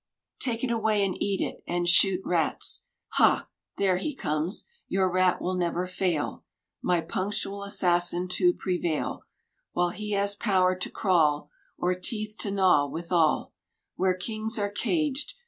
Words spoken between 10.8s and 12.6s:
crawl, Or teeth to